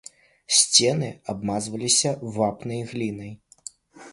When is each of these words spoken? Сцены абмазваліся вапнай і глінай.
Сцены 0.59 1.09
абмазваліся 1.33 2.15
вапнай 2.39 2.79
і 2.85 2.89
глінай. 2.93 3.31